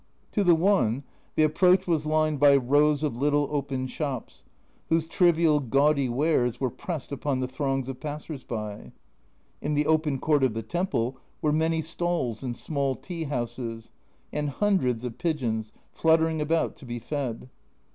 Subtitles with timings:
[0.31, 1.03] To the one,
[1.35, 4.45] the approach was lined by rows of little open shops,
[4.89, 8.93] whose trivial gaudy wares were pressed upon the throngs of passers by.
[9.61, 13.91] In the open court of the temple were many stalls and small tea houses,
[14.33, 17.51] and hundreds of pigeons fluttering about to be fed.